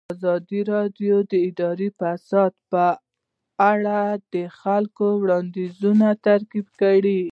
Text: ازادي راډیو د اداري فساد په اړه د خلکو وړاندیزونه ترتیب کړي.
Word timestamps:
ازادي 0.13 0.59
راډیو 0.73 1.15
د 1.31 1.33
اداري 1.49 1.89
فساد 1.99 2.53
په 2.71 2.85
اړه 3.71 4.01
د 4.33 4.35
خلکو 4.59 5.05
وړاندیزونه 5.21 6.07
ترتیب 6.25 6.65
کړي. 6.81 7.21